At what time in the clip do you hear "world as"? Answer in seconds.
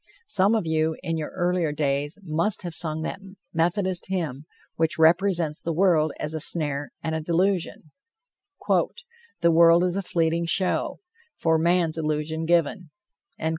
5.73-6.33